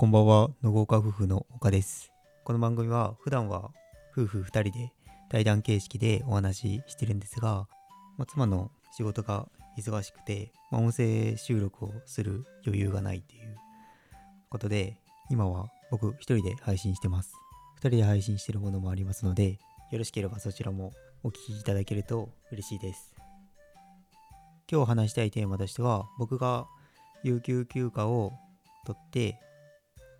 [0.00, 2.10] こんばんは、の豪華夫婦の岡です。
[2.44, 3.70] この番組は普段は
[4.16, 4.94] 夫婦2人で
[5.28, 7.68] 対談形式でお話ししてるんですが、
[8.16, 9.46] まあ、妻の仕事が
[9.78, 13.58] 忙しくて、まあ、音声収録をする余裕がないという
[14.48, 14.96] ことで、
[15.28, 17.34] 今は僕一人で配信してます。
[17.80, 19.58] 2人で配信してるものもありますので、
[19.92, 23.14] よろしければそちらもお聞きいただけると嬉しいです。
[24.72, 26.68] 今日話したいテーマとしては、僕が
[27.22, 28.32] 有給休暇を
[28.86, 29.38] 取って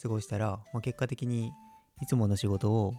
[0.00, 1.52] 過ごしたら、まあ、結果的に
[2.02, 2.94] いつもの仕事を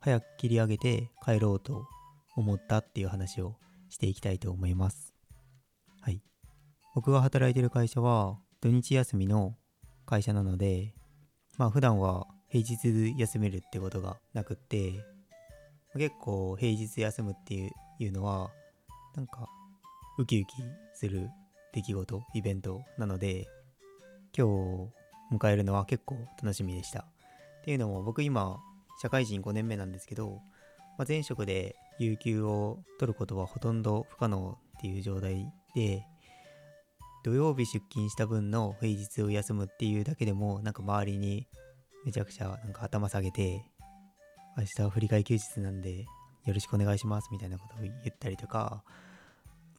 [0.00, 1.86] 早く切り上げて帰ろうと
[2.36, 3.56] 思ったっていう話を
[3.88, 5.14] していきたいと思います。
[6.00, 6.22] はい。
[6.94, 9.56] 僕が働いてる会社は土日休みの
[10.06, 10.94] 会社なので、
[11.56, 15.04] まあ普段は平日休めるってことがなくって、
[15.96, 18.50] 結構平日休むっていういうのは、
[19.16, 19.48] なんか
[20.18, 20.54] ウキウキ
[20.94, 21.28] する
[21.72, 23.46] 出来事、イベントなので、
[24.36, 24.46] 今
[24.86, 24.97] 日
[25.32, 27.00] 迎えるのは結構楽しみでした。
[27.00, 27.04] っ
[27.64, 28.58] ていうのも僕今
[29.00, 30.40] 社会人5年目なんですけど、
[30.98, 36.06] まあ、前職で有給を取ることはほとんど不可能っていう状態で
[37.24, 41.46] 土曜日出勤した分の平日を休むっていうだけでもなんか周りに
[42.04, 43.64] めちゃくちゃなんか頭下げて
[44.56, 46.06] 明日は振り替え休日なんで
[46.44, 48.82] よろしくお願いしますみたいなことを言ったりとか、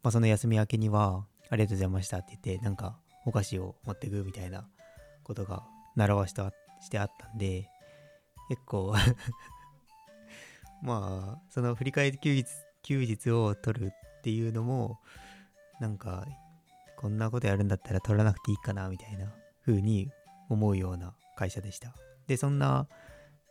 [0.03, 4.67] まあ、その休み明けにはありがとうございましたって言ってなんかお菓子を持ってくみたいな
[5.30, 5.63] ことが
[5.95, 6.49] 習わしと
[6.81, 7.69] してあったんで
[8.49, 8.95] 結構
[10.81, 12.45] まあその振り替え休日
[12.81, 15.00] 休日を取るっていうのも
[15.80, 16.25] なんか
[16.97, 19.31] こんなことやるんだったら取らなくていいかなみたいな
[19.63, 20.09] 風に
[20.50, 21.94] 思うような会社でした。
[22.27, 22.88] でそんな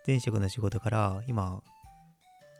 [0.06, 1.62] 前職の仕事から今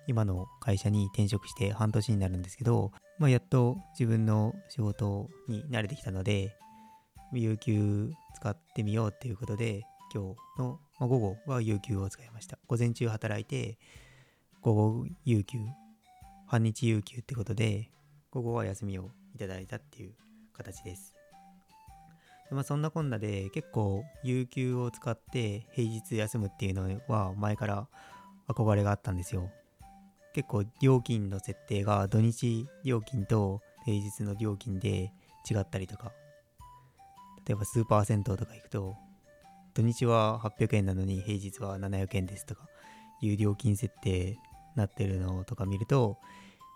[0.06, 6.56] 今の会社に転職して半年になるんですけど、まあ、やっと自分の仕事に慣れてきたので
[7.32, 9.82] 有給使ってみようっていうことで
[10.14, 12.58] 今日の、まあ、午後は有給を使いました。
[12.66, 13.78] 午前中働いて
[14.62, 15.58] 午後有給
[16.46, 17.90] 半日有給ってことで
[18.30, 20.14] 午後は休みをいただいたっていう
[20.52, 21.14] 形です。
[22.50, 27.88] まあそんなこんなで結構有給を使って平日休むっていうのは前から
[28.48, 29.50] 憧れがあったんですよ。
[30.33, 35.12] 結構料金の設定が土日料金と平日の料金で
[35.50, 36.12] 違ったりとか
[37.48, 38.97] 例えばスーパー銭湯とか行くと
[39.75, 42.69] 土日は800円なのに平日は700円ですとか
[43.23, 44.39] いう料金設定
[44.77, 46.19] なってるのとか見ると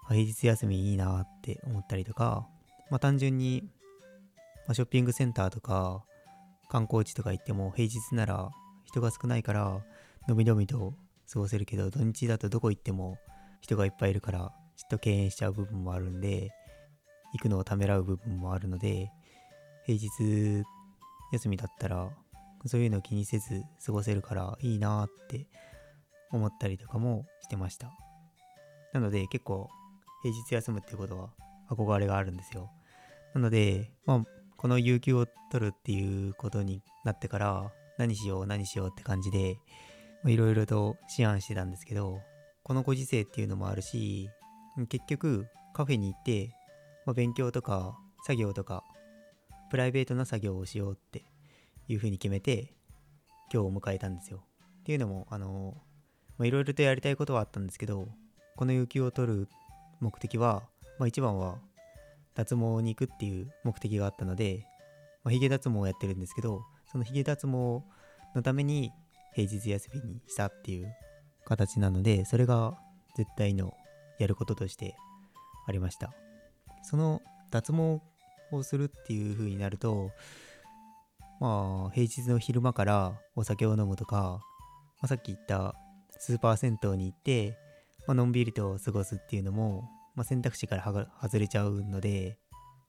[0.09, 2.47] 平日休みいいなって思ったりとか
[2.91, 3.69] まあ単純に、
[4.66, 6.05] ま、ショッピングセンターとか
[6.71, 8.50] 観光地とか行っても平日なら
[8.84, 9.84] 人が少ないから
[10.27, 10.94] のびのびと
[11.31, 13.19] 過ごせるけど土日だとどこ行っても
[13.60, 16.50] 人がいっぱいいるからちょっと敬遠しちゃう部分もあるんで
[17.34, 19.10] 行くのをためらう部分もあるので
[19.87, 20.65] 平日
[21.32, 22.10] 休みだったら
[22.66, 25.47] そういうの気にせず過ごせるからいいなって
[26.31, 27.91] 思ったりとかもしてました。
[28.92, 29.69] なので結構
[30.22, 31.31] 平日休むってことは
[31.71, 32.71] 憧れがあるんですよ。
[33.34, 34.25] なのでまあ
[34.56, 39.59] この有給を取るっていうことになってから何しよう何しようって感じで
[40.25, 42.21] いろいろと思案してたんですけど
[42.62, 44.31] このご時世っていうのもあるし
[44.88, 46.54] 結局カフェに行って、
[47.06, 48.84] まあ、勉強とか作業とか
[49.72, 51.25] プライベートな作業をしようって
[51.88, 52.75] いうふうに決めて
[53.50, 54.44] 今日を迎えたんですよ。
[54.81, 55.78] っていうのもあの
[56.41, 58.06] いろいろとやりたいことはあったんですけど
[58.55, 59.49] この有給を取る
[59.99, 60.65] 目的は、
[60.99, 61.56] まあ、一番は
[62.34, 64.66] 脱毛に行くっていう目的があったので、
[65.25, 66.60] まあ、ヒゲ脱毛をやってるんですけど
[66.91, 67.81] そのヒゲ脱毛
[68.34, 68.93] のために
[69.34, 70.94] 平日休みにしたっていう
[71.47, 72.77] 形なのでそれが
[73.16, 73.72] 絶対の
[74.19, 74.97] やることとして
[75.66, 76.12] ありました。
[76.83, 78.03] その脱毛
[78.56, 80.10] をするっていう風になると
[81.40, 84.40] まあ平日の昼間からお酒を飲むとか、ま
[85.02, 85.74] あ、さっき言った
[86.18, 87.58] スーパー銭湯に行って、
[88.06, 90.82] まあのんびりと過ごすっていうのも、まあ、選択肢から
[91.20, 92.38] 外れちゃうので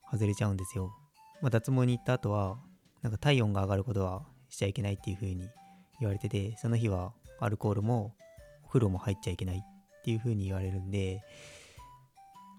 [0.08, 0.92] 外れちゃうんですよ、
[1.42, 2.58] まあ、脱毛に行った後は
[3.02, 5.48] なんか体温が上がることはしちゃいけないっていう風に
[5.98, 8.14] 言われててその日はアルコールも
[8.64, 11.22] お風呂も入っちゃいけないっていう風に言われるんで、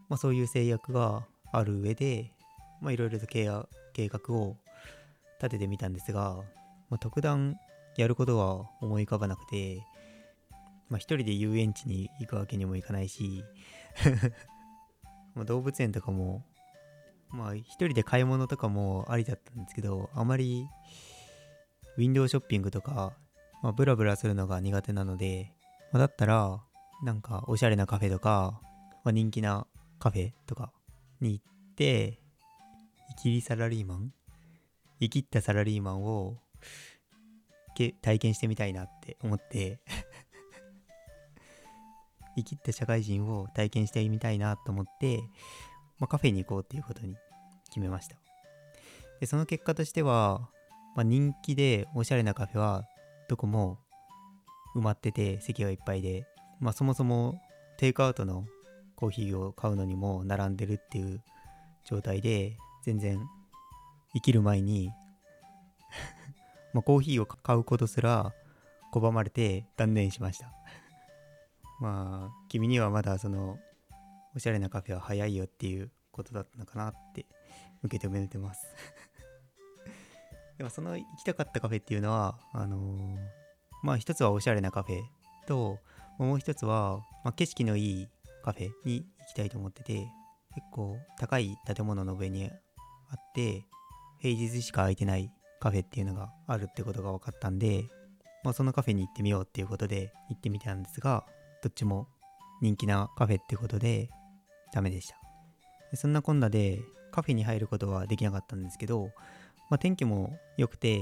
[0.09, 2.33] まあ、そういう制約がある上で
[2.81, 4.57] まあいろいろと計画を
[5.41, 6.43] 立ててみたんですが、
[6.89, 7.57] まあ、特段
[7.97, 9.81] やることは思い浮かばなくて、
[10.89, 13.43] まあ、一人で遊園地に行くわけにもいかないし
[15.33, 16.45] まあ動物園とかも
[17.29, 20.67] まあ一人で買い物とかもありだったんですけどあまり
[21.97, 23.13] ウィンドウショッピングとか、
[23.61, 25.53] まあ、ブラブラするのが苦手なので、
[25.91, 26.61] まあ、だったら
[27.03, 28.59] なんかおしゃれなカフェとか、
[29.03, 29.67] まあ、人気な
[29.99, 30.71] カフェとか
[31.21, 32.19] に行って
[33.17, 34.13] 生きりサラリーマン
[34.99, 36.37] 生きったサラリーマンを
[38.01, 39.79] 体験してみたいなって思って。
[42.37, 45.21] 生きった社会人を体験してみたいなと思って、
[45.99, 47.15] まあ、カフェに行こうっていうことに
[47.67, 48.17] 決めました。
[49.21, 50.49] でその結果としては、
[50.95, 52.83] まあ、人気でおしゃれなカフェは
[53.29, 53.79] どこも
[54.75, 56.27] 埋まってて席がいっぱいで、
[56.59, 57.39] まあ、そもそも
[57.77, 58.45] テイクアウトの
[58.97, 61.23] コーヒーを買うのにも並んでるっていう
[61.85, 63.19] 状態で全然
[64.13, 64.91] 生きる前に
[66.71, 68.31] まコーヒーを買うことすら
[68.93, 70.53] 拒まれて断念しました。
[71.81, 73.57] まあ君にはまだその
[74.35, 77.25] おしゃれなカフェは早いよっていうことだったのかなって
[77.81, 78.67] 受け止めてます。
[80.59, 83.17] でもその行きたかったカフェっていうのはあのー、
[83.81, 85.01] まあ一つはおしゃれなカフェ
[85.47, 85.79] と
[86.19, 88.07] もう一つは、まあ、景色のいい
[88.43, 90.07] カフェに行きたいと思ってて
[90.53, 92.51] 結構高い建物の上に
[93.09, 93.65] あって
[94.19, 97.85] 平日しか空いてないカフェっていうのがあるってことが分かったんで、
[98.43, 101.25] まあ、そのカフェに行ってみようっていうことで行ってみたんですが
[101.63, 102.07] どっちも
[102.61, 104.09] 人気なカフェってことで
[104.73, 105.17] ダメでした。
[105.95, 106.81] そんなこんなで
[107.11, 109.09] カフェに入ることはできなかったんですけど、
[109.69, 111.01] まあ、天気も良くて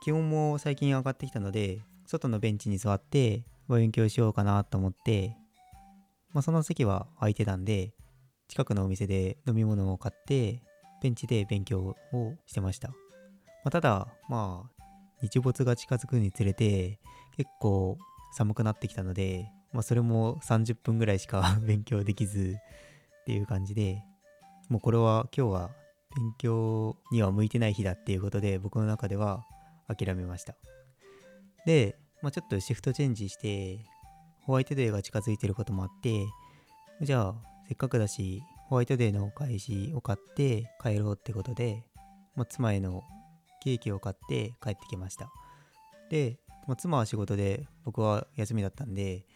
[0.00, 5.36] 気温も最近上がってきたので外のベンチに座って勉強しようかなと思って、
[6.32, 7.92] まあ、その席は空いてたんで
[8.48, 10.62] 近くのお店で飲み物を買って
[11.02, 11.96] ベンチで勉強を
[12.46, 12.94] してました、ま
[13.66, 14.84] あ、ただまあ
[15.22, 16.98] 日没が近づくにつれて
[17.36, 17.98] 結構
[18.32, 22.56] 寒くなってきたので、まあ、それも30分ぐらいしか 勉強できず
[23.22, 24.02] っていう感じで
[24.68, 25.70] もうこれは今日は
[26.16, 29.44] 勉強には向いてない日だっていうことで僕の中では
[29.88, 30.56] 諦めました。
[31.66, 33.84] で、まあ、ちょっとシフトチェンジして
[34.42, 36.26] ホワイトデーが近づいてることもあって
[37.02, 37.34] じゃあ
[37.68, 41.82] せっかくだしホワイトデーのお返しを買って帰ろうってことで、
[42.36, 43.02] まあ、妻への
[43.64, 45.28] ケーキを買って帰ってきました。
[46.08, 46.38] で、
[46.68, 49.26] まあ、妻は仕事で僕は休みだったんで、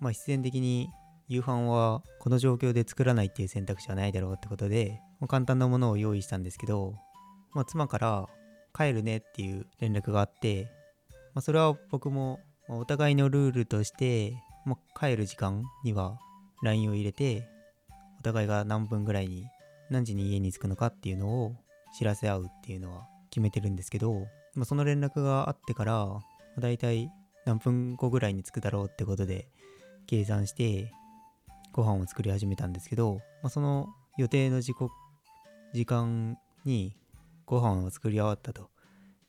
[0.00, 0.90] まあ、必然的に
[1.26, 6.94] 夕飯はこの状況で作らないっていう選択肢はないだろうってことで、まあ、簡単なものを用意したんですけど、
[7.52, 8.28] まあ、妻から
[8.72, 10.70] 帰るねっていう連絡があって、
[11.34, 12.38] まあ、それは僕も
[12.68, 16.16] お互いのルールとして、まあ、帰る時間には
[16.62, 17.52] LINE を入れて
[18.24, 19.46] 互いが何分ぐらいに
[19.90, 21.56] 何時に家に着くのかっていうのを
[21.96, 26.20] 知らせ合うっていうのは決めてるんですけど、まあ、その連絡があってから、
[26.58, 27.08] だいたい
[27.44, 29.48] 何分後ぐらいに着くだろうってことで
[30.06, 30.92] 計算して
[31.72, 33.88] ご飯を作り始めたんですけど、まあ、その
[34.18, 34.92] 予定の時刻
[35.72, 36.96] 時間に
[37.46, 38.74] ご飯を作り終わったと。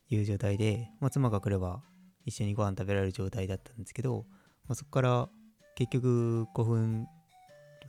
[0.08, 1.82] いう状態で、まあ、妻が来れば
[2.24, 4.24] 一緒にご飯食べられる状態だったんですけど、
[4.68, 5.28] まあ、そこから
[5.74, 7.06] 結局5分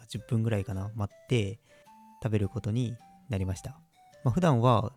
[0.07, 1.59] 10分ぐらいかな待って
[2.23, 2.95] 食べることに
[3.29, 3.71] なりました、
[4.23, 4.93] まあ、普段は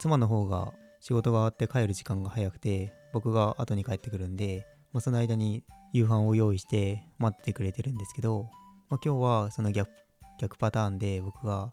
[0.00, 8.48] 妻の方が仕事が終わって帰る時間が早くて僕が後に帰ってくるんで、まあ、その間に夕飯を用意して待ってくれてるんですけど、
[8.90, 9.90] まあ、今日はその逆
[10.38, 11.72] 逆パターンで僕が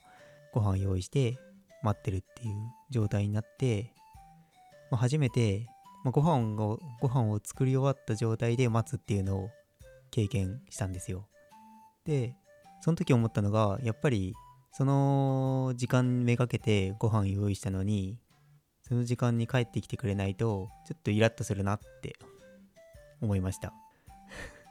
[0.52, 1.38] ご飯用意して
[1.84, 2.56] 待ってるっていう
[2.90, 3.94] 状態になって、
[4.90, 5.68] まあ、初めて、
[6.04, 9.50] まあ、ご飯をご飯を作り終わった状態で待つっていうのを
[10.10, 11.28] 経験したんですよ。
[12.06, 12.36] で
[12.86, 14.36] その時思ったのがやっぱり
[14.72, 18.20] その時間めがけてご飯用意したのに
[18.84, 22.16] その時間に帰ってきてくれないとちょっとイラッとするなって
[23.22, 23.74] 思いました。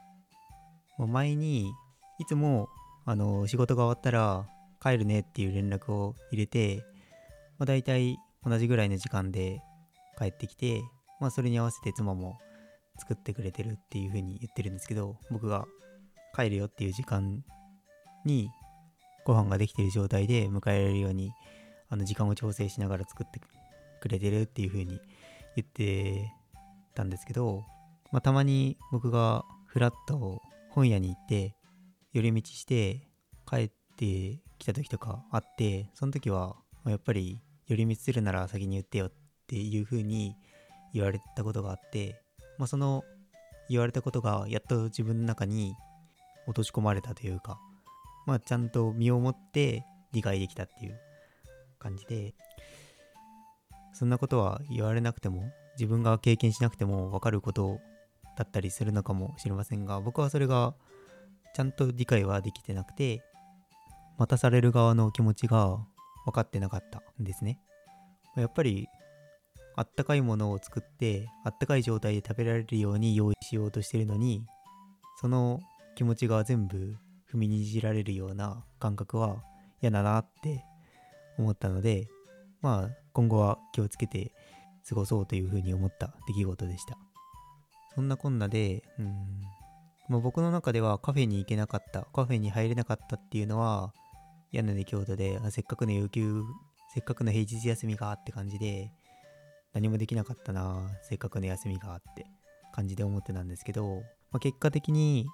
[0.97, 1.73] もう前に
[2.21, 2.69] いつも
[3.05, 4.49] あの仕事が終わったら
[4.81, 6.85] 帰るねっていう連絡を入れて、
[7.59, 9.61] まあ、大体同じぐらいの時間で
[10.17, 10.83] 帰ってきて、
[11.19, 12.39] まあ、それに合わせて妻も
[12.97, 15.67] 作ってくれてるっていう風に言ってるんですけど僕が
[16.33, 17.43] 帰るよっていう時間
[18.25, 18.51] に
[19.25, 21.33] ご飯ができてる状態で迎えられるように
[21.89, 23.41] あの時間を調整しながら作って
[24.01, 25.01] くれてるっていう風に
[25.57, 26.33] 言って
[26.95, 27.65] たんですけど、
[28.13, 30.41] まあ、たまに僕がフラッと
[30.71, 31.55] 本屋に行って
[32.13, 33.09] 寄り道して
[33.49, 39.13] 帰ってきた時とかあってその時はやっぱり寄り道するなら先に言ってよっ
[39.47, 40.37] ていう風に
[40.93, 42.21] 言われたことがあって、
[42.59, 43.05] まあ、その
[43.69, 45.75] 言われたことがやっと自分の中に
[46.47, 47.59] 落とし込まれたというか
[48.27, 50.99] まあ、ちゃんと身をもって理解できたっていう
[51.79, 52.35] 感じで
[53.93, 57.81] そんなことは言われなくても自分が経験しなくても分かること
[58.37, 60.75] だったりするのかもしれませんが僕はそれが
[61.55, 63.23] ちゃんと理解はできてなくて
[64.19, 65.79] 待たされる側の気持ちが
[66.27, 67.61] 分かってなかったんですね。
[68.37, 68.89] やっぱり
[69.77, 74.45] あったかいものを作ってあったかい状態で食べられるように用意しようとしてるのに
[75.21, 75.61] その
[75.97, 76.97] 気持ちが全部
[77.35, 79.43] 踏みにじられるような感覚は
[79.81, 80.65] 嫌だなって
[81.39, 82.09] 思ったので
[82.63, 84.33] まあ今後は気をつけて
[84.89, 86.99] 過ごそうというふうに思った出来事でした。
[87.95, 89.41] そんなこんなで、うん、
[90.09, 93.93] まあ、僕の中ではカフェに行けなかった、カフェに入れなかったっていうのは、
[94.51, 96.43] 嫌な出来事で、せっかくの有給、
[96.93, 98.91] せっかくの平日休みがって感じで、
[99.73, 102.27] 何もできなかったな、せっかくの休みがって
[102.75, 105.27] 感じで思ってたんですけど、まあ、結果的に、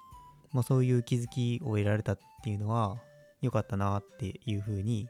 [0.51, 2.97] まあ、そういう気づきを得られたっていうのは、
[3.41, 5.09] 良かったなっていうふうに、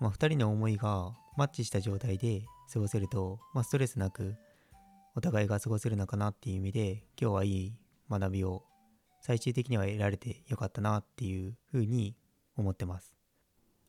[0.00, 4.36] まあ、2人の思いがマッチした状態で過ごせると、まあ、ストレスなく
[5.14, 7.72] お互いが過ごせるのかなっていう意味で今日はいい
[8.08, 8.62] 学びを
[9.20, 12.16] 最終的には得られてよかったなっていうふうに
[12.56, 13.14] 思ってます。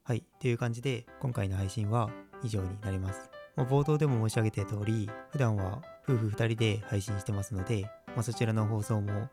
[0.03, 0.23] はい。
[0.39, 2.09] という感じで今回の配信は
[2.43, 3.29] 以上になります。
[3.55, 9.29] まあ、冒頭でも申し上げた通り普段は夫婦2人で配信してますので、まあ、そちらの放送も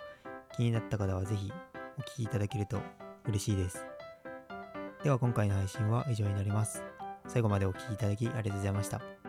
[0.57, 1.53] 気になった方は是非
[1.99, 2.81] お聴きいただけると
[3.27, 3.85] 嬉しいです。
[5.03, 6.83] では今回の配信は以上になります。
[7.27, 9.20] 最後までお聴きいただきありがとうございました。